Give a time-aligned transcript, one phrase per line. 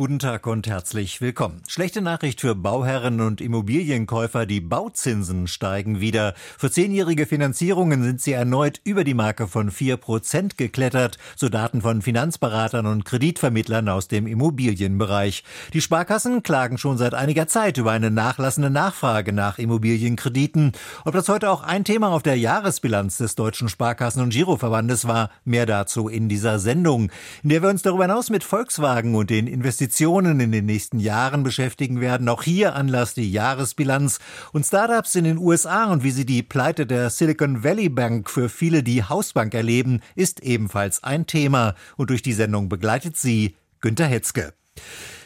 [0.00, 1.60] Guten Tag und herzlich willkommen.
[1.68, 4.46] Schlechte Nachricht für Bauherren und Immobilienkäufer.
[4.46, 6.32] Die Bauzinsen steigen wieder.
[6.56, 11.82] Für zehnjährige Finanzierungen sind sie erneut über die Marke von vier Prozent geklettert, so Daten
[11.82, 15.44] von Finanzberatern und Kreditvermittlern aus dem Immobilienbereich.
[15.74, 20.72] Die Sparkassen klagen schon seit einiger Zeit über eine nachlassende Nachfrage nach Immobilienkrediten.
[21.04, 25.28] Ob das heute auch ein Thema auf der Jahresbilanz des Deutschen Sparkassen- und Giroverbandes war,
[25.44, 27.12] mehr dazu in dieser Sendung,
[27.42, 31.00] in der wir uns darüber hinaus mit Volkswagen und den Investitionen Investitionen in den nächsten
[31.00, 32.28] Jahren beschäftigen werden.
[32.28, 34.20] Auch hier Anlass die Jahresbilanz
[34.52, 38.48] und Startups in den USA und wie sie die Pleite der Silicon Valley Bank für
[38.48, 41.74] viele die Hausbank erleben, ist ebenfalls ein Thema.
[41.96, 44.54] Und durch die Sendung begleitet sie Günter Hetzke.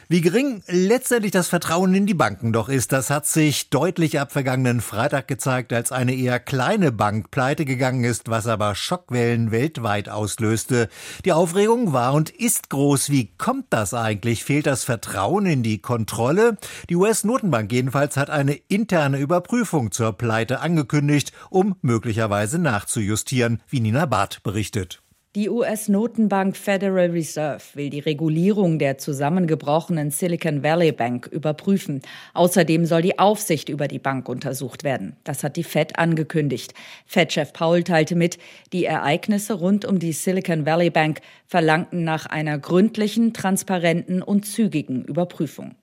[0.07, 4.31] Wie gering letztendlich das Vertrauen in die Banken doch ist, das hat sich deutlich ab
[4.31, 10.07] vergangenen Freitag gezeigt, als eine eher kleine Bank pleite gegangen ist, was aber Schockwellen weltweit
[10.09, 10.89] auslöste.
[11.25, 13.09] Die Aufregung war und ist groß.
[13.09, 14.43] Wie kommt das eigentlich?
[14.43, 16.57] Fehlt das Vertrauen in die Kontrolle?
[16.89, 24.05] Die US-Notenbank jedenfalls hat eine interne Überprüfung zur Pleite angekündigt, um möglicherweise nachzujustieren, wie Nina
[24.05, 25.01] Barth berichtet.
[25.35, 31.99] Die US-Notenbank Federal Reserve will die Regulierung der zusammengebrochenen Silicon Valley Bank überprüfen.
[32.33, 35.17] Außerdem soll die Aufsicht über die Bank untersucht werden.
[35.25, 36.73] Das hat die Fed angekündigt.
[37.05, 38.37] Fed-Chef Paul teilte mit,
[38.71, 45.03] die Ereignisse rund um die Silicon Valley Bank verlangten nach einer gründlichen, transparenten und zügigen
[45.03, 45.75] Überprüfung.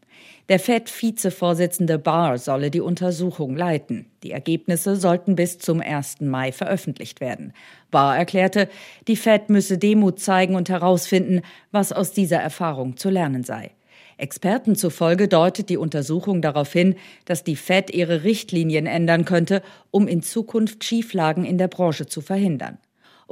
[0.49, 4.07] Der FED-Vizevorsitzende Barr solle die Untersuchung leiten.
[4.23, 6.21] Die Ergebnisse sollten bis zum 1.
[6.21, 7.53] Mai veröffentlicht werden.
[7.91, 8.69] Barr erklärte,
[9.09, 13.71] die Fed müsse Demut zeigen und herausfinden, was aus dieser Erfahrung zu lernen sei.
[14.19, 20.07] Experten zufolge deutet die Untersuchung darauf hin, dass die Fed ihre Richtlinien ändern könnte, um
[20.07, 22.79] in Zukunft Schieflagen in der Branche zu verhindern.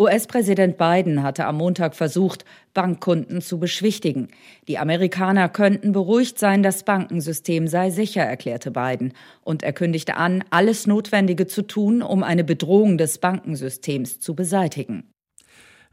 [0.01, 4.29] US-Präsident Biden hatte am Montag versucht, Bankkunden zu beschwichtigen.
[4.67, 9.13] Die Amerikaner könnten beruhigt sein, das Bankensystem sei sicher, erklärte Biden.
[9.43, 15.13] Und er kündigte an, alles Notwendige zu tun, um eine Bedrohung des Bankensystems zu beseitigen.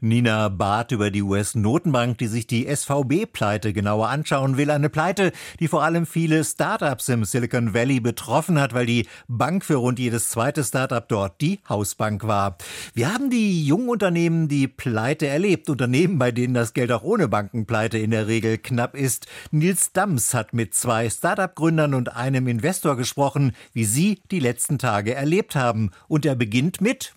[0.00, 4.70] Nina Barth über die US-Notenbank, die sich die SVB-Pleite genauer anschauen will.
[4.70, 9.64] Eine Pleite, die vor allem viele Startups im Silicon Valley betroffen hat, weil die Bank
[9.64, 12.58] für rund jedes zweite Startup dort die Hausbank war.
[12.94, 15.68] Wir haben die jungen Unternehmen die Pleite erlebt.
[15.68, 19.26] Unternehmen, bei denen das Geld auch ohne Bankenpleite in der Regel knapp ist.
[19.50, 25.14] Nils Dams hat mit zwei Startup-Gründern und einem Investor gesprochen, wie sie die letzten Tage
[25.14, 25.90] erlebt haben.
[26.06, 27.14] Und er beginnt mit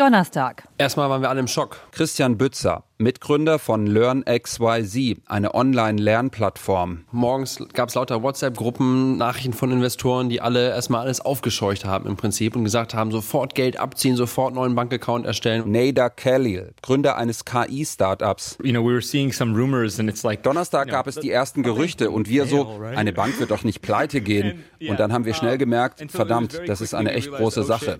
[0.00, 0.66] Donnerstag.
[0.78, 1.76] Erstmal waren wir alle im Schock.
[1.92, 7.04] Christian Bützer, Mitgründer von LearnXYZ, eine Online-Lernplattform.
[7.10, 12.16] Morgens gab es lauter WhatsApp-Gruppen, Nachrichten von Investoren, die alle erstmal alles aufgescheucht haben im
[12.16, 15.70] Prinzip und gesagt haben, sofort Geld abziehen, sofort neuen Bankaccount erstellen.
[15.72, 18.58] Nader Khalil, Gründer eines KI-Startups.
[18.62, 21.62] You know, we were seeing some rumors and it's like, Donnerstag gab es die ersten
[21.62, 24.62] Gerüchte und wir so, eine Bank wird doch nicht pleite gehen.
[24.86, 27.98] Und dann haben wir schnell gemerkt, verdammt, das ist eine echt große Sache.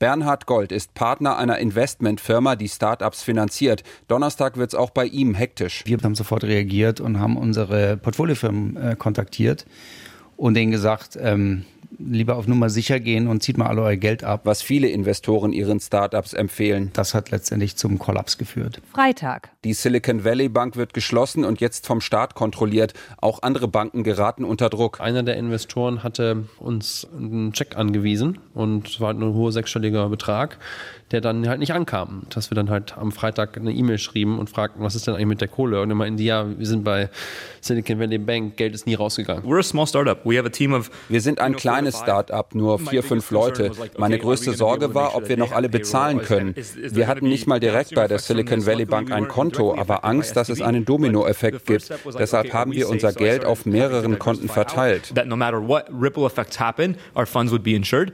[0.00, 3.82] Bernhard Gold ist Partner einer Investmentfirma, Firma, die Startups finanziert.
[4.06, 5.82] Donnerstag wird es auch bei ihm hektisch.
[5.84, 9.66] Wir haben sofort reagiert und haben unsere Portfoliofirmen äh, kontaktiert
[10.36, 11.64] und denen gesagt, ähm,
[11.98, 14.42] lieber auf Nummer sicher gehen und zieht mal alle euer Geld ab.
[14.44, 16.90] Was viele Investoren ihren Startups empfehlen.
[16.92, 18.80] Das hat letztendlich zum Kollaps geführt.
[18.92, 19.50] Freitag.
[19.64, 22.94] Die Silicon Valley Bank wird geschlossen und jetzt vom Staat kontrolliert.
[23.18, 25.00] Auch andere Banken geraten unter Druck.
[25.00, 30.08] Einer der Investoren hatte uns einen Check angewiesen und es war halt ein hoher sechsstelliger
[30.08, 30.58] Betrag
[31.10, 32.22] der dann halt nicht ankam.
[32.30, 35.26] Dass wir dann halt am Freitag eine E-Mail schrieben und fragten, was ist denn eigentlich
[35.26, 35.80] mit der Kohle?
[35.80, 37.08] Und dann meinten die, ja, wir sind bei
[37.60, 39.44] Silicon Valley Bank, Geld ist nie rausgegangen.
[39.44, 40.24] We're a small startup.
[40.24, 43.72] We have a team of wir sind ein kleines Start-up, nur vier, fünf Leute.
[43.96, 46.54] Meine größte Sorge war, ob wir noch alle bezahlen können.
[46.56, 50.48] Wir hatten nicht mal direkt bei der Silicon Valley Bank ein Konto, aber Angst, dass
[50.48, 51.90] es einen Dominoeffekt gibt.
[52.18, 55.12] Deshalb haben wir unser Geld auf mehreren Konten verteilt.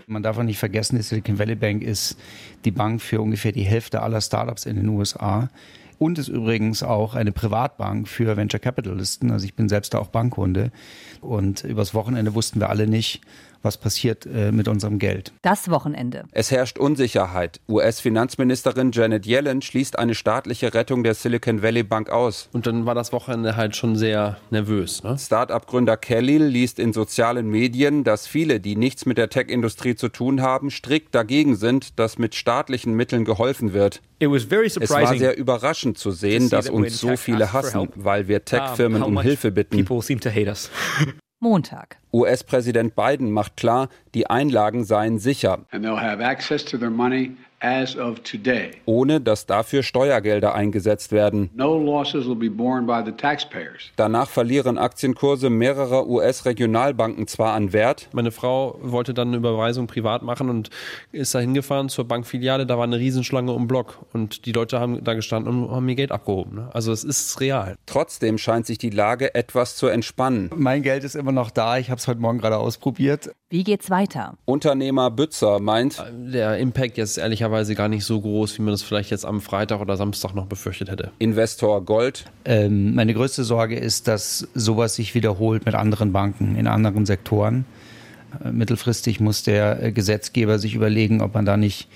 [0.07, 2.17] Man darf auch nicht vergessen, die Silicon Valley Bank ist
[2.65, 5.49] die Bank für ungefähr die Hälfte aller Startups in den USA
[5.99, 9.31] und ist übrigens auch eine Privatbank für Venture Capitalisten.
[9.31, 10.71] Also ich bin selbst auch Bankkunde
[11.21, 13.21] und übers Wochenende wussten wir alle nicht,
[13.65, 15.33] was passiert äh, mit unserem Geld.
[15.43, 16.25] Das Wochenende.
[16.33, 17.61] Es herrscht Unsicherheit.
[17.69, 22.49] US-Finanzministerin Janet Yellen schließt eine staatliche Rettung der Silicon Valley Bank aus.
[22.53, 25.03] Und dann war das Wochenende halt schon sehr nervös.
[25.03, 25.17] Ne?
[25.19, 30.43] Start-up-Gründer Khalil liest in sozialen Medien, dass viele, die nichts mit der Tech-Industrie zu tun
[30.43, 34.03] haben, strikt dagegen sind, dass mit staatlichen Mitteln geholfen wird.
[34.21, 39.21] Es war sehr überraschend zu sehen, dass uns so viele hassen, weil wir Tech-Firmen um
[39.21, 39.85] Hilfe bitten.
[41.45, 41.99] Montag.
[42.13, 45.59] US-Präsident Biden macht klar, die Einlagen seien sicher.
[45.71, 47.37] And they'll have access to their money.
[48.87, 51.51] Ohne dass dafür Steuergelder eingesetzt werden.
[51.55, 53.91] No losses will be borne by the taxpayers.
[53.97, 60.23] Danach verlieren Aktienkurse mehrerer US-Regionalbanken zwar an Wert, Meine Frau wollte dann eine Überweisung privat
[60.23, 60.71] machen und
[61.13, 62.67] ist da hingefahren zur Bankfiliale.
[62.67, 65.95] Da war eine Riesenschlange um Block und die Leute haben da gestanden und haben ihr
[65.95, 66.55] Geld abgehoben.
[66.57, 66.69] ne?
[66.73, 67.77] Also es ist real.
[67.87, 70.51] trotzdem scheint sich die Lage etwas zu entspannen.
[70.55, 71.79] Mein Geld ist immer noch da.
[71.79, 73.31] Ich habe es heute Morgen gerade ausprobiert.
[73.49, 74.35] Wie geht's weiter?
[74.47, 79.11] Unternehmer Bützer meint, Der Impact jetzt ehrlicherweise gar nicht so groß, wie man das vielleicht
[79.11, 81.11] jetzt am Freitag oder Samstag noch befürchtet hätte.
[81.19, 86.67] Investor Gold, Ähm, meine größte Sorge ist, dass sowas sich wiederholt mit anderen Banken in
[86.67, 87.65] anderen Sektoren.
[88.45, 91.89] Äh, mittelfristig muss der äh, Gesetzgeber sich überlegen, ob man da nicht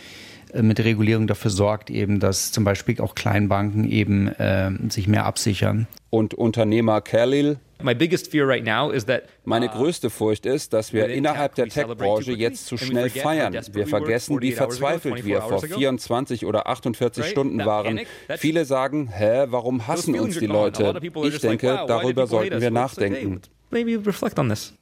[0.53, 5.09] äh, mit der Regulierung dafür sorgt, eben, dass zum Beispiel auch Kleinbanken eben äh, sich
[5.09, 5.87] mehr absichern.
[6.11, 7.59] und Unternehmer Khalil.
[7.83, 13.57] Meine größte Furcht ist, dass wir innerhalb der Tech-Branche jetzt zu schnell feiern.
[13.73, 18.01] Wir vergessen, wie verzweifelt wir vor 24 oder 48 Stunden waren.
[18.37, 21.01] Viele sagen, hä, warum hassen uns die Leute?
[21.25, 23.43] Ich denke, darüber sollten wir nachdenken.
[23.71, 24.78] maybe reflect on this.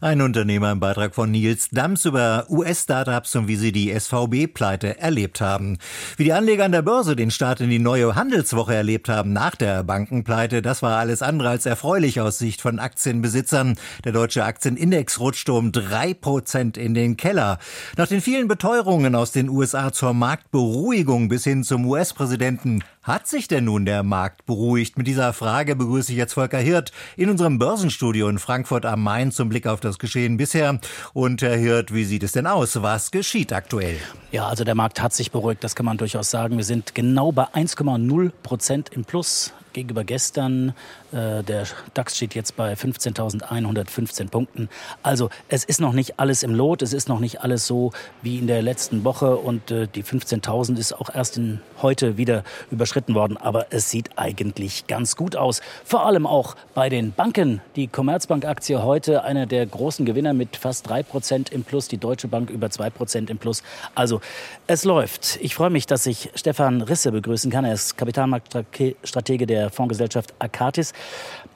[0.00, 5.40] Ein Unternehmer im Beitrag von Nils Dams über US-Startups und wie sie die SVB-Pleite erlebt
[5.40, 5.78] haben.
[6.16, 9.56] Wie die Anleger an der Börse den Start in die neue Handelswoche erlebt haben nach
[9.56, 13.76] der Bankenpleite, das war alles andere als erfreulich aus Sicht von Aktienbesitzern.
[14.04, 17.58] Der deutsche Aktienindex rutschte um drei Prozent in den Keller.
[17.96, 23.48] Nach den vielen Beteuerungen aus den USA zur Marktberuhigung bis hin zum US-Präsidenten hat sich
[23.48, 24.98] denn nun der Markt beruhigt?
[24.98, 29.32] Mit dieser Frage begrüße ich jetzt Volker Hirt in unserem Börsenstudio in Frankfurt am Main
[29.32, 30.80] zum Blick auf das Geschehen bisher.
[31.12, 32.82] Und Herr Hirt, wie sieht es denn aus?
[32.82, 33.98] Was geschieht aktuell?
[34.32, 36.56] Ja, also der Markt hat sich beruhigt, das kann man durchaus sagen.
[36.56, 40.74] Wir sind genau bei 1,0 Prozent im Plus gegenüber gestern.
[41.12, 44.68] Äh, der DAX steht jetzt bei 15.115 Punkten.
[45.02, 48.38] Also es ist noch nicht alles im Lot, es ist noch nicht alles so wie
[48.38, 53.14] in der letzten Woche und äh, die 15.000 ist auch erst in heute wieder überschritten
[53.14, 53.36] worden.
[53.36, 55.60] Aber es sieht eigentlich ganz gut aus.
[55.84, 57.60] Vor allem auch bei den Banken.
[57.76, 62.28] Die Commerzbank-Aktie heute einer der großen Gewinner mit fast 3 Prozent im Plus, die Deutsche
[62.28, 63.62] Bank über 2 Prozent im Plus.
[63.94, 64.20] Also
[64.66, 65.38] es läuft.
[65.42, 67.64] Ich freue mich, dass ich Stefan Risse begrüßen kann.
[67.64, 70.94] Er ist Kapitalmarktstratege der Fondsgesellschaft Akatis.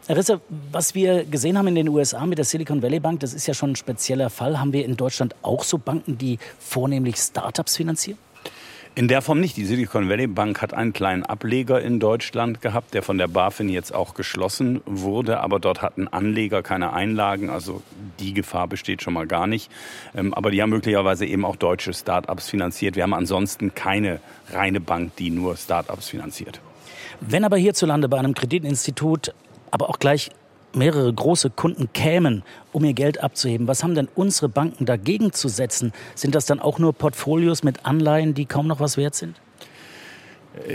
[0.06, 3.32] Herr Risse, was wir gesehen haben in den USA mit der Silicon Valley Bank, das
[3.32, 4.60] ist ja schon ein spezieller Fall.
[4.60, 8.18] Haben wir in Deutschland auch so Banken, die vornehmlich Startups finanzieren?
[8.96, 9.56] In der Form nicht.
[9.56, 13.68] Die Silicon Valley Bank hat einen kleinen Ableger in Deutschland gehabt, der von der BaFin
[13.68, 15.40] jetzt auch geschlossen wurde.
[15.40, 17.50] Aber dort hatten Anleger keine Einlagen.
[17.50, 17.82] Also
[18.20, 19.68] die Gefahr besteht schon mal gar nicht.
[20.14, 22.94] Ähm, aber die haben möglicherweise eben auch deutsche Start-ups finanziert.
[22.94, 24.20] Wir haben ansonsten keine
[24.52, 26.60] reine Bank, die nur Start-ups finanziert.
[27.20, 29.34] Wenn aber hierzulande bei einem Kreditinstitut
[29.70, 30.30] aber auch gleich
[30.74, 32.42] mehrere große Kunden kämen,
[32.72, 35.92] um ihr Geld abzuheben, was haben denn unsere Banken dagegen zu setzen?
[36.14, 39.40] Sind das dann auch nur Portfolios mit Anleihen, die kaum noch was wert sind?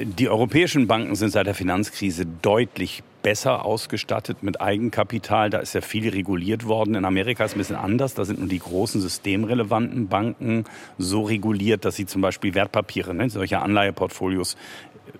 [0.03, 5.49] Die europäischen Banken sind seit der Finanzkrise deutlich besser ausgestattet mit Eigenkapital.
[5.49, 6.95] Da ist ja viel reguliert worden.
[6.95, 8.13] In Amerika ist es ein bisschen anders.
[8.13, 10.65] Da sind nur die großen systemrelevanten Banken
[10.97, 14.57] so reguliert, dass sie zum Beispiel Wertpapiere, ne, solche Anleiheportfolios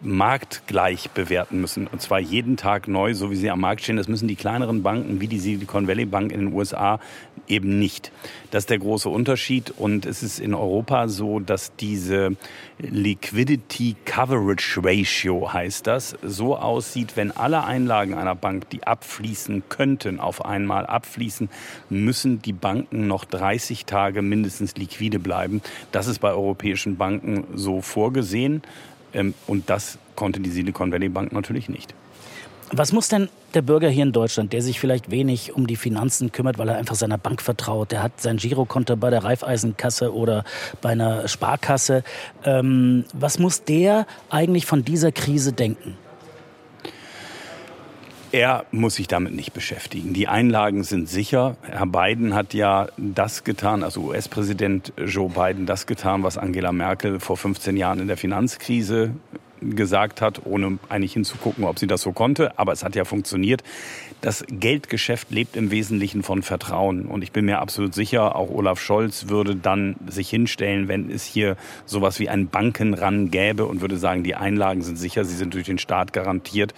[0.01, 1.88] marktgleich bewerten müssen.
[1.88, 3.97] Und zwar jeden Tag neu, so wie sie am Markt stehen.
[3.97, 7.00] Das müssen die kleineren Banken wie die Silicon Valley Bank in den USA
[7.47, 8.12] eben nicht.
[8.51, 9.71] Das ist der große Unterschied.
[9.71, 12.36] Und es ist in Europa so, dass diese
[12.77, 20.19] Liquidity Coverage Ratio heißt das, so aussieht, wenn alle Einlagen einer Bank, die abfließen könnten,
[20.19, 21.50] auf einmal abfließen,
[21.89, 25.62] müssen die Banken noch 30 Tage mindestens liquide bleiben.
[25.91, 28.62] Das ist bei europäischen Banken so vorgesehen.
[29.13, 31.94] Ähm, und das konnte die Silicon Valley Bank natürlich nicht.
[32.72, 36.32] Was muss denn der Bürger hier in Deutschland, der sich vielleicht wenig um die Finanzen
[36.32, 40.44] kümmert, weil er einfach seiner Bank vertraut, der hat sein Girokonto bei der Raiffeisenkasse oder
[40.82, 42.04] bei einer Sparkasse,
[42.46, 45.98] ähm, was muss der eigentlich von dieser Krise denken?
[48.31, 50.13] Er muss sich damit nicht beschäftigen.
[50.13, 51.57] Die Einlagen sind sicher.
[51.63, 57.19] Herr Biden hat ja das getan, also US-Präsident Joe Biden das getan, was Angela Merkel
[57.19, 59.15] vor 15 Jahren in der Finanzkrise
[59.62, 62.57] gesagt hat, ohne eigentlich hinzugucken, ob sie das so konnte.
[62.59, 63.63] Aber es hat ja funktioniert.
[64.21, 67.05] Das Geldgeschäft lebt im Wesentlichen von Vertrauen.
[67.05, 71.25] Und ich bin mir absolut sicher, auch Olaf Scholz würde dann sich hinstellen, wenn es
[71.25, 75.55] hier sowas wie einen Bankenran gäbe und würde sagen, die Einlagen sind sicher, sie sind
[75.55, 76.75] durch den Staat garantiert.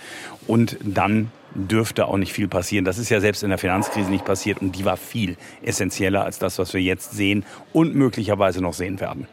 [0.47, 2.85] Und dann dürfte auch nicht viel passieren.
[2.85, 6.39] Das ist ja selbst in der Finanzkrise nicht passiert und die war viel essentieller als
[6.39, 9.27] das, was wir jetzt sehen und möglicherweise noch sehen werden.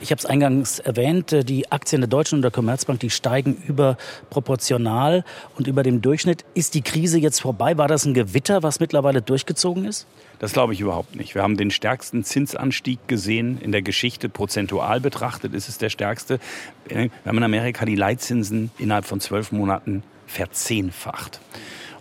[0.00, 3.56] Ich habe es eingangs erwähnt, äh, die Aktien der Deutschen und der Commerzbank, die steigen
[3.66, 5.24] überproportional
[5.56, 6.44] und über dem Durchschnitt.
[6.52, 7.78] Ist die Krise jetzt vorbei?
[7.78, 10.06] War das ein Gewitter, was mittlerweile durchgezogen ist?
[10.40, 11.34] Das glaube ich überhaupt nicht.
[11.34, 14.28] Wir haben den stärksten Zinsanstieg gesehen in der Geschichte.
[14.28, 16.38] Prozentual betrachtet ist es der stärkste.
[16.86, 20.02] Wir haben in Amerika die Leitzinsen innerhalb von zwölf Monaten
[20.34, 21.40] verzehnfacht.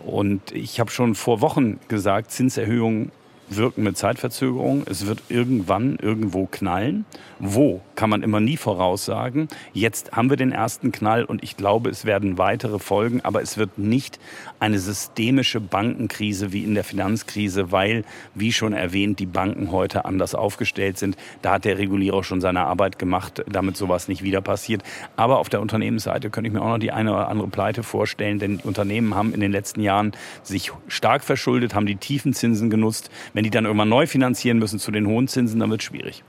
[0.05, 3.11] Und ich habe schon vor Wochen gesagt, Zinserhöhungen
[3.49, 4.83] wirken mit Zeitverzögerung.
[4.89, 7.05] Es wird irgendwann irgendwo knallen.
[7.39, 9.47] Wo, kann man immer nie voraussagen.
[9.73, 13.21] Jetzt haben wir den ersten Knall und ich glaube, es werden weitere folgen.
[13.21, 14.19] Aber es wird nicht
[14.59, 20.35] eine systemische Bankenkrise wie in der Finanzkrise, weil, wie schon erwähnt, die Banken heute anders
[20.35, 21.17] aufgestellt sind.
[21.41, 24.83] Da hat der Regulierer schon seine Arbeit gemacht, damit sowas nicht wieder passiert.
[25.15, 28.39] Aber auf der Unternehmensseite könnte ich mir auch noch die eine oder andere Pleite vorstellen,
[28.39, 33.11] denn Unternehmen haben in den letzten Jahren sich stark verschuldet, haben die tiefen Zinsen genutzt.
[33.33, 36.23] Wenn die dann irgendwann neu finanzieren müssen zu den hohen Zinsen, dann wird es schwierig.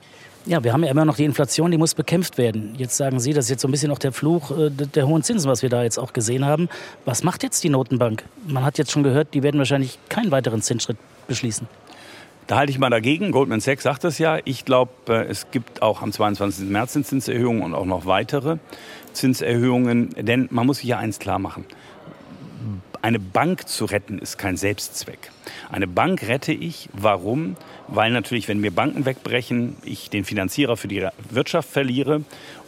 [0.47, 2.75] Ja, wir haben ja immer noch die Inflation, die muss bekämpft werden.
[2.77, 5.23] Jetzt sagen Sie, das ist jetzt so ein bisschen auch der Fluch äh, der hohen
[5.23, 6.69] Zinsen, was wir da jetzt auch gesehen haben.
[7.07, 8.25] Was macht jetzt die Notenbank?
[8.47, 11.67] Man hat jetzt schon gehört, die werden wahrscheinlich keinen weiteren Zinsschritt beschließen.
[12.47, 13.31] Da halte ich mal dagegen.
[13.33, 14.39] Goldman Sachs sagt das ja.
[14.45, 16.69] Ich glaube, äh, es gibt auch am 22.
[16.69, 18.59] März eine Zinserhöhung und auch noch weitere
[19.15, 20.11] Zinserhöhungen.
[20.19, 21.65] Denn man muss sich ja eins klar machen.
[23.01, 25.31] Eine Bank zu retten ist kein Selbstzweck.
[25.71, 26.89] Eine Bank rette ich.
[26.93, 27.57] Warum?
[27.89, 32.23] Weil natürlich, wenn mir Banken wegbrechen, ich den Finanzierer für die Wirtschaft verliere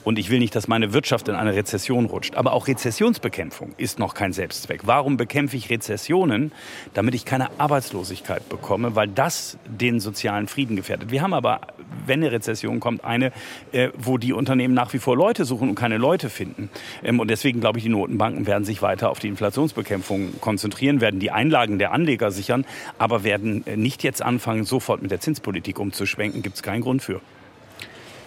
[0.07, 2.37] und ich will nicht, dass meine Wirtschaft in eine Rezession rutscht.
[2.37, 4.83] Aber auch Rezessionsbekämpfung ist noch kein Selbstzweck.
[4.85, 6.53] Warum bekämpfe ich Rezessionen?
[6.95, 11.11] Damit ich keine Arbeitslosigkeit bekomme, weil das den sozialen Frieden gefährdet.
[11.11, 11.61] Wir haben aber,
[12.07, 13.33] wenn eine Rezession kommt, eine,
[13.73, 16.71] äh, wo die Unternehmen nach wie vor Leute suchen und keine Leute finden.
[17.03, 21.19] Ähm, und deswegen glaube ich, die Notenbanken werden sich weiter auf die Inflationsbekämpfung konzentrieren, werden
[21.19, 22.65] die Einlagen der Anleger sichern,
[22.99, 26.43] aber werden äh, nicht jetzt anfangen, sofort mit der Zinspolitik umzuschwenken.
[26.43, 27.21] Gibt es keinen Grund für.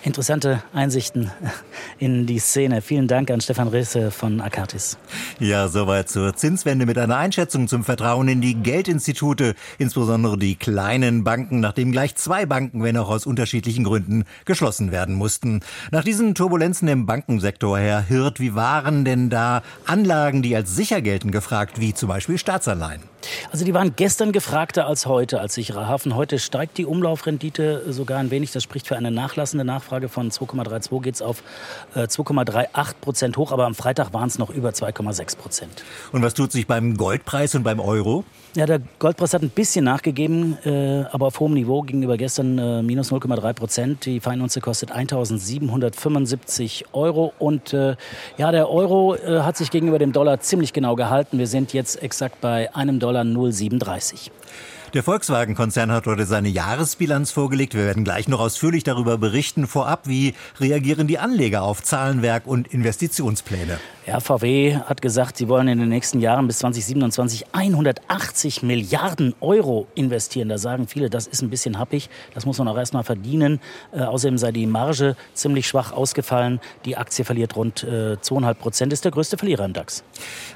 [0.02, 1.30] Interessante Einsichten
[1.98, 2.82] in die Szene.
[2.82, 4.98] Vielen Dank an Stefan Risse von Akatis.
[5.40, 11.26] Ja, soweit zur Zinswende mit einer Einschätzung zum Vertrauen in die Geldinstitute, insbesondere die kleinen
[11.26, 15.60] Banken, nachdem gleich zwei Banken, wenn auch aus unterschiedlichen Gründen, geschlossen werden mussten.
[15.92, 21.02] Nach diesen Turbulenzen im Bankensektor, Herr Hirt, wie waren denn da Anlagen, die als sicher
[21.02, 23.02] gelten, gefragt, wie zum Beispiel Staatsanleihen?
[23.52, 26.16] Also die waren gestern gefragter als heute als sicherer Hafen.
[26.16, 28.52] Heute steigt die Umlaufrendite sogar ein wenig.
[28.52, 31.44] Das spricht für eine nachlassende Nachfrage von 2,32 geht es auf
[31.96, 33.52] 2,38 äh, Prozent hoch.
[33.52, 35.84] Aber am Freitag waren es noch über 2,6 Prozent.
[36.12, 38.24] Und was tut sich beim Goldpreis und beim Euro?
[38.56, 42.82] Ja, der Goldpreis hat ein bisschen nachgegeben, äh, aber auf hohem Niveau gegenüber gestern äh,
[42.82, 44.06] minus 0,3 Prozent.
[44.06, 47.34] Die Feinunze kostet 1.775 Euro.
[47.38, 47.96] Und äh,
[48.38, 51.38] ja, der Euro äh, hat sich gegenüber dem Dollar ziemlich genau gehalten.
[51.38, 54.32] Wir sind jetzt exakt bei einem Dollar 0,37.
[54.94, 57.76] Der Volkswagen-Konzern hat heute seine Jahresbilanz vorgelegt.
[57.76, 59.68] Wir werden gleich noch ausführlich darüber berichten.
[59.68, 63.80] Vorab, wie reagieren die Anleger auf Zahlenwerk und Investitionspläne?
[64.10, 69.86] Ja, VW hat gesagt, sie wollen in den nächsten Jahren bis 2027 180 Milliarden Euro
[69.94, 70.50] investieren.
[70.50, 72.10] Da sagen viele, das ist ein bisschen happig.
[72.34, 73.60] Das muss man auch erst mal verdienen.
[73.92, 76.60] Äh, außerdem sei die Marge ziemlich schwach ausgefallen.
[76.86, 80.04] Die Aktie verliert rund äh, 2,5 Prozent, ist der größte Verlierer im DAX.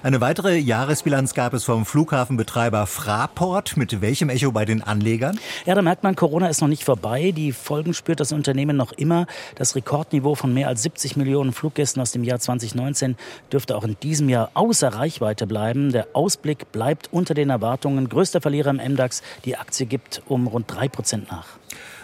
[0.01, 3.77] Eine weitere Jahresbilanz gab es vom Flughafenbetreiber Fraport.
[3.77, 5.39] Mit welchem Echo bei den Anlegern?
[5.67, 7.31] Ja, da merkt man, Corona ist noch nicht vorbei.
[7.31, 9.27] Die Folgen spürt das Unternehmen noch immer.
[9.53, 13.15] Das Rekordniveau von mehr als 70 Millionen Fluggästen aus dem Jahr 2019
[13.51, 15.91] dürfte auch in diesem Jahr außer Reichweite bleiben.
[15.91, 18.09] Der Ausblick bleibt unter den Erwartungen.
[18.09, 19.21] Größter Verlierer im MDAX.
[19.45, 21.47] Die Aktie gibt um rund drei Prozent nach.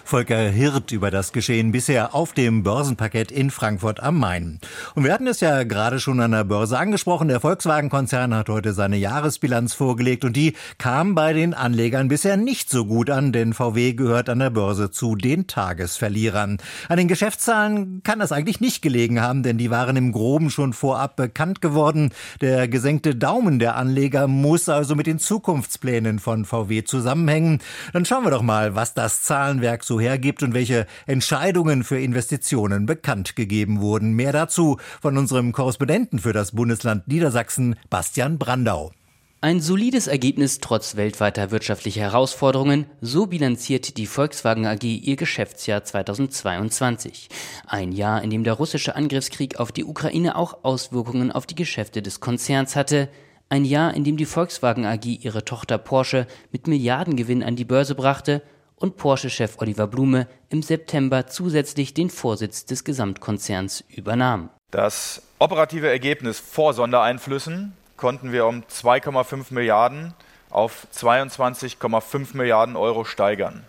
[0.10, 4.60] Volker Hirt über das Geschehen bisher auf dem Börsenparkett in Frankfurt am Main.
[4.96, 7.28] Und wir hatten es ja gerade schon an der Börse angesprochen.
[7.28, 12.72] Der Volkswagen-Konzern hat heute seine Jahresbilanz vorgelegt und die kam bei den Anlegern bisher nicht
[12.72, 16.58] so gut an, denn VW gehört an der Börse zu den Tagesverlierern.
[16.88, 20.74] An den Geschäftszahlen kann das eigentlich nicht gelegen haben, denn die waren im Groben schon
[20.74, 22.10] vorab bekannt geworden.
[22.42, 27.60] Der gesenkte Daumen der Anleger muss also mit den Zukunftsplänen von VW zusammenhängen.
[27.94, 32.86] Dann schauen wir doch mal, was das Zahlenwerk so hergibt und welche Entscheidungen für Investitionen
[32.86, 34.14] bekannt gegeben wurden.
[34.14, 38.92] Mehr dazu von unserem Korrespondenten für das Bundesland Niedersachsen, Bastian Brandau.
[39.42, 47.30] Ein solides Ergebnis trotz weltweiter wirtschaftlicher Herausforderungen, so bilanziert die Volkswagen AG ihr Geschäftsjahr 2022.
[47.66, 52.02] Ein Jahr, in dem der russische Angriffskrieg auf die Ukraine auch Auswirkungen auf die Geschäfte
[52.02, 53.08] des Konzerns hatte.
[53.48, 57.96] Ein Jahr, in dem die Volkswagen AG ihre Tochter Porsche mit Milliardengewinn an die Börse
[57.96, 58.42] brachte
[58.80, 64.50] und Porsche-Chef Oliver Blume im September zusätzlich den Vorsitz des Gesamtkonzerns übernahm.
[64.72, 70.14] Das operative Ergebnis vor Sondereinflüssen konnten wir um 2,5 Milliarden
[70.50, 73.64] auf 22,5 Milliarden Euro steigern.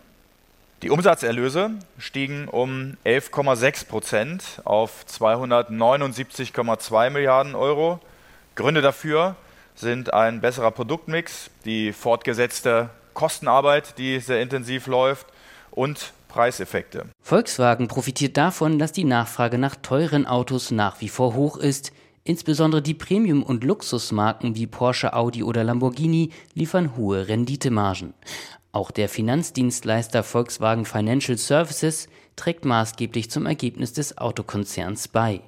[0.82, 8.00] Die Umsatzerlöse stiegen um 11,6 Prozent auf 279,2 Milliarden Euro.
[8.54, 9.36] Gründe dafür
[9.74, 15.26] sind ein besserer Produktmix, die fortgesetzte Kostenarbeit, die sehr intensiv läuft
[15.70, 17.06] und Preiseffekte.
[17.22, 21.92] Volkswagen profitiert davon, dass die Nachfrage nach teuren Autos nach wie vor hoch ist.
[22.22, 28.14] Insbesondere die Premium- und Luxusmarken wie Porsche, Audi oder Lamborghini liefern hohe Renditemargen.
[28.72, 35.40] Auch der Finanzdienstleister Volkswagen Financial Services trägt maßgeblich zum Ergebnis des Autokonzerns bei.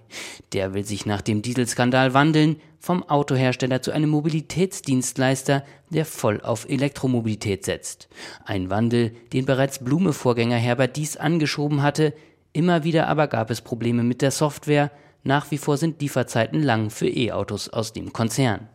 [0.52, 6.68] Der will sich nach dem Dieselskandal wandeln, vom Autohersteller zu einem Mobilitätsdienstleister, der voll auf
[6.68, 8.08] Elektromobilität setzt.
[8.44, 12.12] Ein Wandel, den bereits Blume-Vorgänger Herbert Dies angeschoben hatte,
[12.52, 14.90] immer wieder aber gab es Probleme mit der Software,
[15.22, 18.68] nach wie vor sind Lieferzeiten lang für E-Autos aus dem Konzern.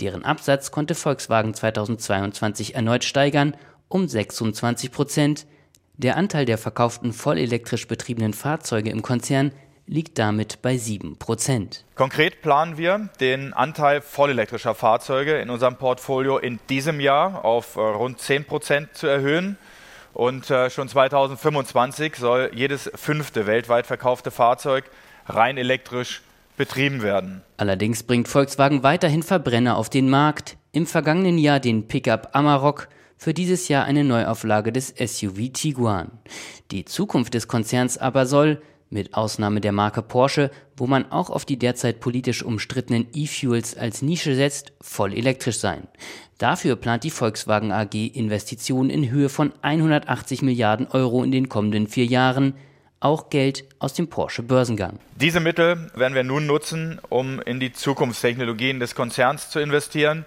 [0.00, 3.54] Deren Absatz konnte Volkswagen 2022 erneut steigern
[3.88, 5.46] um 26 Prozent.
[5.98, 9.52] Der Anteil der verkauften vollelektrisch betriebenen Fahrzeuge im Konzern
[9.92, 11.84] liegt damit bei 7 Prozent.
[11.94, 17.80] Konkret planen wir, den Anteil vollelektrischer Fahrzeuge in unserem Portfolio in diesem Jahr auf äh,
[17.80, 19.58] rund 10 Prozent zu erhöhen.
[20.14, 24.84] Und äh, schon 2025 soll jedes fünfte weltweit verkaufte Fahrzeug
[25.26, 26.22] rein elektrisch
[26.56, 27.42] betrieben werden.
[27.56, 30.56] Allerdings bringt Volkswagen weiterhin Verbrenner auf den Markt.
[30.72, 32.88] Im vergangenen Jahr den Pickup Amarok,
[33.22, 36.10] für dieses Jahr eine Neuauflage des SUV Tiguan.
[36.72, 38.60] Die Zukunft des Konzerns aber soll,
[38.92, 44.02] mit Ausnahme der Marke Porsche, wo man auch auf die derzeit politisch umstrittenen E-Fuels als
[44.02, 45.88] Nische setzt, voll elektrisch sein.
[46.38, 51.88] Dafür plant die Volkswagen AG Investitionen in Höhe von 180 Milliarden Euro in den kommenden
[51.88, 52.54] vier Jahren,
[53.00, 54.98] auch Geld aus dem Porsche Börsengang.
[55.16, 60.24] Diese Mittel werden wir nun nutzen, um in die Zukunftstechnologien des Konzerns zu investieren.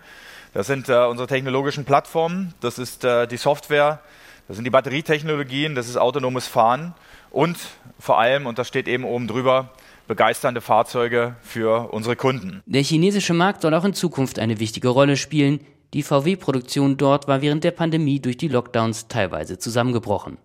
[0.54, 4.00] Das sind äh, unsere technologischen Plattformen, das ist äh, die Software,
[4.48, 6.94] das sind die Batterietechnologien, das ist autonomes Fahren
[7.32, 7.58] und
[8.00, 9.72] vor allem, und das steht eben oben drüber,
[10.08, 12.62] begeisternde Fahrzeuge für unsere Kunden.
[12.66, 15.60] Der chinesische Markt soll auch in Zukunft eine wichtige Rolle spielen.
[15.94, 20.38] Die VW-Produktion dort war während der Pandemie durch die Lockdowns teilweise zusammengebrochen.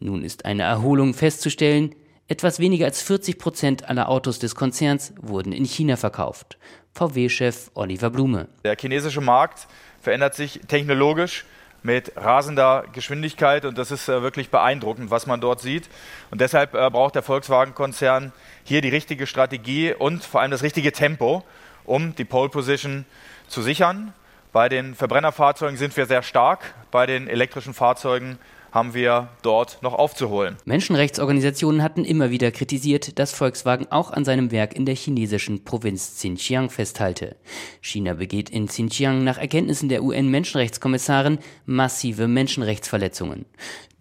[0.00, 1.94] Nun ist eine Erholung festzustellen.
[2.28, 6.56] Etwas weniger als 40 Prozent aller Autos des Konzerns wurden in China verkauft.
[6.94, 8.48] VW-Chef Oliver Blume.
[8.64, 9.66] Der chinesische Markt
[10.00, 11.44] verändert sich technologisch
[11.82, 15.88] mit rasender Geschwindigkeit und das ist äh, wirklich beeindruckend, was man dort sieht.
[16.30, 18.32] Und deshalb äh, braucht der Volkswagen-Konzern
[18.64, 21.44] hier die richtige Strategie und vor allem das richtige Tempo,
[21.84, 23.04] um die Pole Position
[23.48, 24.12] zu sichern.
[24.52, 28.38] Bei den Verbrennerfahrzeugen sind wir sehr stark, bei den elektrischen Fahrzeugen
[28.72, 30.56] haben wir dort noch aufzuholen.
[30.64, 36.16] Menschenrechtsorganisationen hatten immer wieder kritisiert, dass Volkswagen auch an seinem Werk in der chinesischen Provinz
[36.16, 37.36] Xinjiang festhalte.
[37.80, 43.44] China begeht in Xinjiang nach Erkenntnissen der UN-Menschenrechtskommissarin massive Menschenrechtsverletzungen.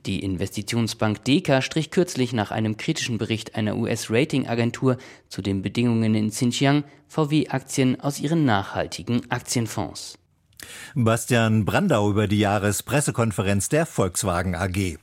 [0.08, 4.98] Die Investitionsbank Deka strich kürzlich nach einem kritischen Bericht einer US-Rating-Agentur
[5.30, 10.18] zu den Bedingungen in Xinjiang VW-Aktien aus ihren nachhaltigen Aktienfonds.
[10.95, 14.97] Bastian Brandau über die Jahrespressekonferenz der Volkswagen AG.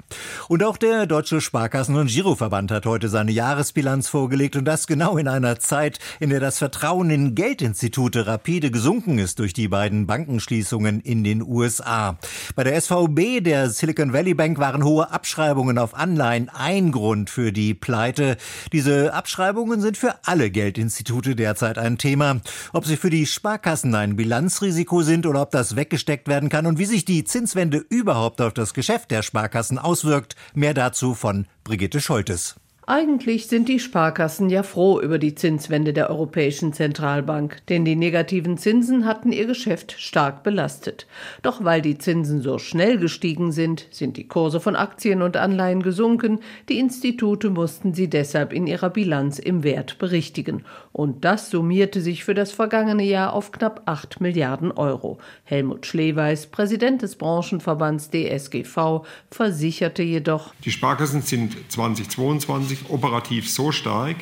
[0.48, 5.16] Und auch der Deutsche Sparkassen- und Giroverband hat heute seine Jahresbilanz vorgelegt und das genau
[5.16, 10.06] in einer Zeit, in der das Vertrauen in Geldinstitute rapide gesunken ist durch die beiden
[10.06, 12.18] Bankenschließungen in den USA.
[12.54, 17.52] Bei der SVB, der Silicon Valley Bank, waren hohe Abschreibungen auf Anleihen ein Grund für
[17.52, 18.36] die Pleite.
[18.72, 22.40] Diese Abschreibungen sind für alle Geldinstitute derzeit ein Thema.
[22.72, 26.78] Ob sie für die Sparkassen ein Bilanzrisiko sind oder ob das weggesteckt werden kann und
[26.78, 30.36] wie sich die Zinswende überhaupt auf das Geschäft der Sparkassen auswirkt.
[30.52, 32.56] Mehr dazu von Brigitte Scholtes.
[32.90, 38.56] Eigentlich sind die Sparkassen ja froh über die Zinswende der Europäischen Zentralbank, denn die negativen
[38.56, 41.06] Zinsen hatten ihr Geschäft stark belastet.
[41.42, 45.82] Doch weil die Zinsen so schnell gestiegen sind, sind die Kurse von Aktien und Anleihen
[45.82, 50.64] gesunken, die Institute mussten sie deshalb in ihrer Bilanz im Wert berichtigen.
[50.90, 55.18] Und das summierte sich für das vergangene Jahr auf knapp 8 Milliarden Euro.
[55.44, 64.16] Helmut Schleweis, Präsident des Branchenverbands DSGV, versicherte jedoch, die Sparkassen sind 2022 operativ so stark,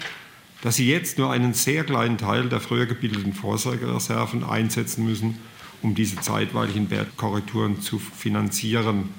[0.62, 5.38] dass sie jetzt nur einen sehr kleinen Teil der früher gebildeten Vorsorgereserven einsetzen müssen,
[5.82, 9.10] um diese zeitweiligen Wertkorrekturen zu finanzieren.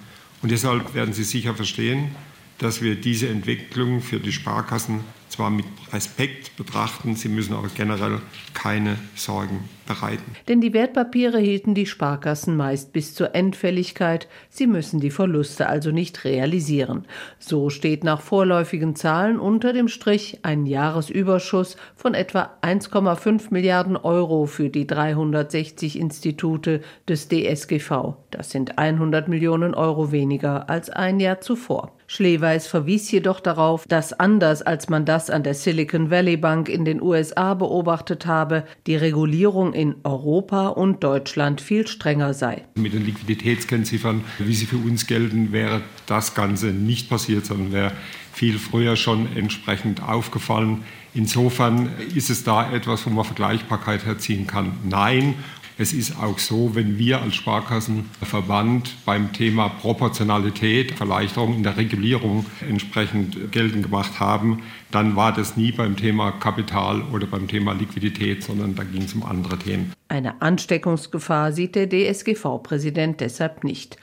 [0.42, 2.16] Und deshalb werden Sie sicher verstehen,
[2.58, 8.20] dass wir diese Entwicklung für die Sparkassen zwar mit Respekt betrachten, sie müssen aber generell
[8.54, 10.36] keine Sorgen bereiten.
[10.48, 15.92] Denn die Wertpapiere hielten die Sparkassen meist bis zur Endfälligkeit, sie müssen die Verluste also
[15.92, 17.06] nicht realisieren.
[17.40, 24.46] So steht nach vorläufigen Zahlen unter dem Strich ein Jahresüberschuss von etwa 1,5 Milliarden Euro
[24.46, 28.16] für die 360 Institute des DSGV.
[28.32, 31.97] Das sind 100 Millionen Euro weniger als ein Jahr zuvor.
[32.10, 36.86] Schleweis verwies jedoch darauf, dass anders als man das an der Silicon Valley Bank in
[36.86, 42.64] den USA beobachtet habe, die Regulierung in Europa und Deutschland viel strenger sei.
[42.76, 47.92] Mit den Liquiditätskennziffern, wie sie für uns gelten, wäre das Ganze nicht passiert, sondern wäre
[48.32, 50.84] viel früher schon entsprechend aufgefallen.
[51.14, 54.74] Insofern ist es da etwas, wo man Vergleichbarkeit herziehen kann.
[54.88, 55.34] Nein,
[55.80, 62.46] es ist auch so, wenn wir als Sparkassenverband beim Thema Proportionalität, Verleichterung in der Regulierung
[62.68, 68.44] entsprechend geltend gemacht haben, dann war das nie beim Thema Kapital oder beim Thema Liquidität,
[68.44, 69.94] sondern da ging es um andere Themen.
[70.08, 73.98] Eine Ansteckungsgefahr sieht der DSGV-Präsident deshalb nicht.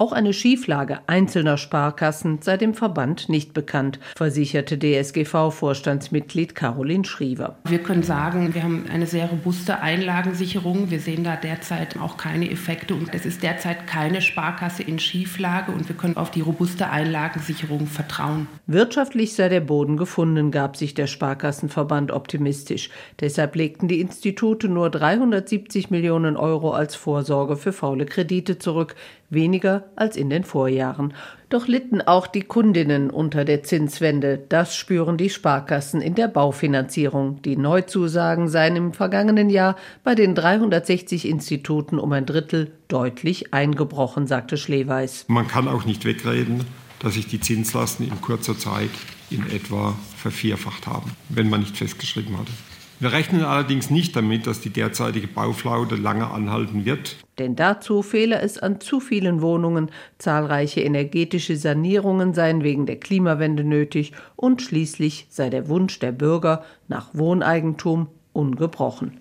[0.00, 7.58] Auch eine Schieflage einzelner Sparkassen sei dem Verband nicht bekannt, versicherte DSGV-Vorstandsmitglied Caroline Schriever.
[7.68, 10.90] Wir können sagen, wir haben eine sehr robuste Einlagensicherung.
[10.90, 15.70] Wir sehen da derzeit auch keine Effekte und es ist derzeit keine Sparkasse in Schieflage
[15.70, 18.46] und wir können auf die robuste Einlagensicherung vertrauen.
[18.66, 22.90] Wirtschaftlich sei der Boden gefunden, gab sich der Sparkassenverband optimistisch.
[23.20, 28.94] Deshalb legten die Institute nur 370 Millionen Euro als Vorsorge für faule Kredite zurück,
[29.28, 31.14] weniger als in den Vorjahren.
[31.48, 34.38] Doch litten auch die Kundinnen unter der Zinswende.
[34.48, 37.42] Das spüren die Sparkassen in der Baufinanzierung.
[37.42, 44.26] Die Neuzusagen seien im vergangenen Jahr bei den 360 Instituten um ein Drittel deutlich eingebrochen,
[44.26, 45.24] sagte Schleweis.
[45.28, 46.64] Man kann auch nicht wegreden,
[47.00, 48.90] dass sich die Zinslasten in kurzer Zeit
[49.30, 52.52] in etwa vervierfacht haben, wenn man nicht festgeschrieben hatte.
[53.00, 57.16] Wir rechnen allerdings nicht damit, dass die derzeitige Bauflaute lange anhalten wird.
[57.38, 63.64] Denn dazu fehle es an zu vielen Wohnungen, zahlreiche energetische Sanierungen seien wegen der Klimawende
[63.64, 69.19] nötig und schließlich sei der Wunsch der Bürger nach Wohneigentum ungebrochen.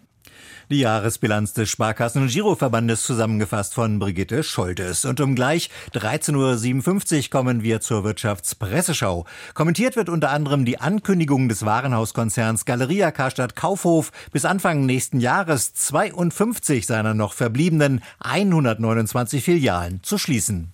[0.71, 5.03] Die Jahresbilanz des Sparkassen- und Giroverbandes zusammengefasst von Brigitte Scholtes.
[5.03, 9.25] Und um gleich 13.57 Uhr kommen wir zur Wirtschaftspresseschau.
[9.55, 15.73] Kommentiert wird unter anderem die Ankündigung des Warenhauskonzerns Galeria Karstadt Kaufhof bis Anfang nächsten Jahres
[15.73, 20.71] 52 seiner noch verbliebenen 129 Filialen zu schließen.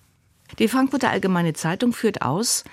[0.58, 2.64] Die Frankfurter Allgemeine Zeitung führt aus,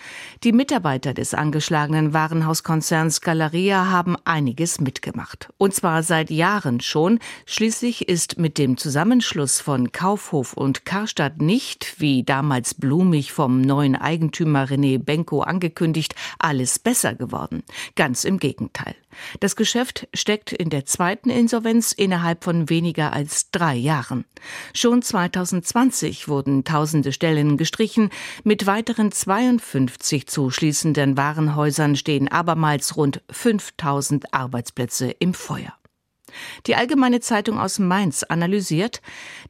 [0.44, 5.50] die Mitarbeiter des angeschlagenen Warenhauskonzerns Galeria haben einiges mitgemacht.
[5.58, 7.20] Und zwar seit Jahren schon.
[7.46, 13.96] Schließlich ist mit dem Zusammenschluss von Kaufhof und Karstadt nicht, wie damals blumig vom neuen
[13.96, 17.64] Eigentümer René Benko angekündigt, alles besser geworden.
[17.96, 18.96] Ganz im Gegenteil.
[19.40, 24.26] Das Geschäft steckt in der zweiten Insolvenz innerhalb von weniger als drei Jahren.
[24.74, 28.10] Schon 2020 wurden tausende Stellen gestrichen.
[28.44, 35.74] Mit weiteren 52 zuschließenden Warenhäusern stehen abermals rund 5000 Arbeitsplätze im Feuer.
[36.66, 39.02] Die Allgemeine Zeitung aus Mainz analysiert,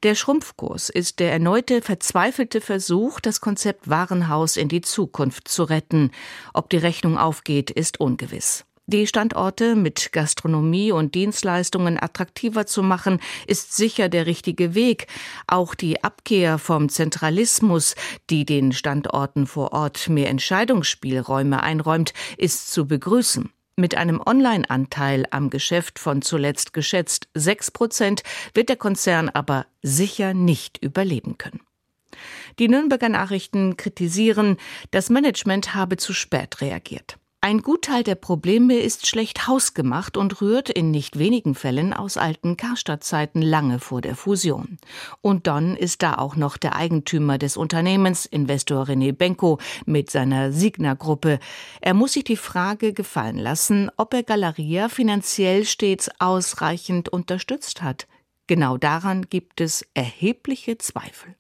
[0.04, 6.12] der Schrumpfkurs ist der erneute verzweifelte Versuch, das Konzept Warenhaus in die Zukunft zu retten.
[6.54, 8.66] Ob die Rechnung aufgeht, ist ungewiss.
[8.94, 15.08] Die Standorte mit Gastronomie und Dienstleistungen attraktiver zu machen, ist sicher der richtige Weg.
[15.48, 17.96] Auch die Abkehr vom Zentralismus,
[18.30, 23.50] die den Standorten vor Ort mehr Entscheidungsspielräume einräumt, ist zu begrüßen.
[23.78, 28.22] Mit einem Online-Anteil am Geschäft von zuletzt geschätzt sechs Prozent
[28.54, 31.62] wird der Konzern aber sicher nicht überleben können.
[32.60, 34.58] Die Nürnberger Nachrichten kritisieren,
[34.92, 37.18] das Management habe zu spät reagiert.
[37.46, 42.56] Ein Gutteil der Probleme ist schlecht hausgemacht und rührt in nicht wenigen Fällen aus alten
[42.56, 44.78] Karstadt-Zeiten lange vor der Fusion.
[45.20, 50.54] Und dann ist da auch noch der Eigentümer des Unternehmens, Investor René Benko, mit seiner
[50.54, 51.40] Signa-Gruppe.
[51.82, 58.08] Er muss sich die Frage gefallen lassen, ob er Galeria finanziell stets ausreichend unterstützt hat.
[58.48, 61.36] Genau daran gibt es erhebliche Zweifel.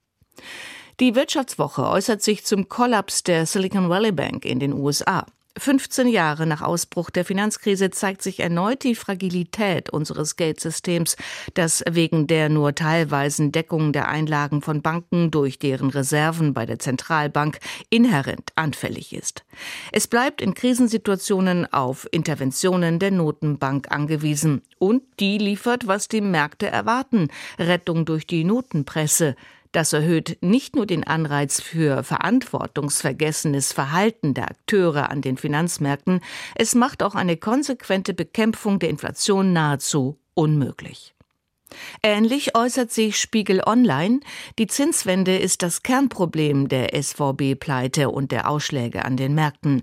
[0.99, 5.25] Die Wirtschaftswoche äußert sich zum Kollaps der Silicon Valley Bank in den USA.
[5.57, 11.15] 15 Jahre nach Ausbruch der Finanzkrise zeigt sich erneut die Fragilität unseres Geldsystems,
[11.53, 16.79] das wegen der nur teilweisen Deckung der Einlagen von Banken durch deren Reserven bei der
[16.79, 17.59] Zentralbank
[17.91, 19.45] inhärent anfällig ist.
[19.91, 24.63] Es bleibt in Krisensituationen auf Interventionen der Notenbank angewiesen.
[24.79, 29.35] Und die liefert, was die Märkte erwarten, Rettung durch die Notenpresse,
[29.73, 36.21] das erhöht nicht nur den Anreiz für verantwortungsvergessenes Verhalten der Akteure an den Finanzmärkten,
[36.55, 41.13] es macht auch eine konsequente Bekämpfung der Inflation nahezu unmöglich.
[42.03, 44.19] Ähnlich äußert sich Spiegel Online,
[44.59, 49.81] die Zinswende ist das Kernproblem der SVB-Pleite und der Ausschläge an den Märkten.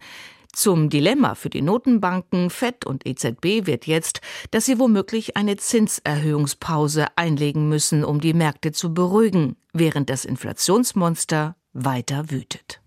[0.60, 4.20] Zum Dilemma für die Notenbanken FED und EZB wird jetzt,
[4.50, 11.56] dass sie womöglich eine Zinserhöhungspause einlegen müssen, um die Märkte zu beruhigen, während das Inflationsmonster
[11.72, 12.79] weiter wütet.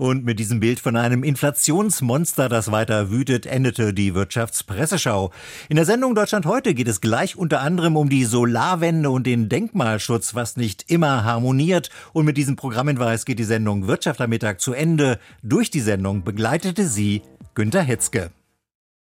[0.00, 5.30] Und mit diesem Bild von einem Inflationsmonster, das weiter wütet, endete die Wirtschaftspresseschau.
[5.68, 9.50] In der Sendung Deutschland heute geht es gleich unter anderem um die Solarwende und den
[9.50, 11.90] Denkmalschutz, was nicht immer harmoniert.
[12.14, 15.18] Und mit diesem Programmhinweis geht die Sendung Wirtschaft am Mittag zu Ende.
[15.42, 17.20] Durch die Sendung begleitete sie
[17.52, 18.30] Günter Hetzke.